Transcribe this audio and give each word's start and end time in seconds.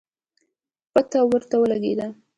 پته 0.93 1.19
ورته 1.29 1.55
ولګېده 1.61 2.07